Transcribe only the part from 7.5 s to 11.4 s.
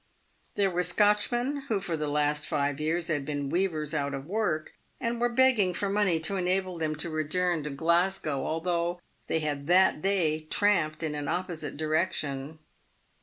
to Glasgow, although they had that day tramped in an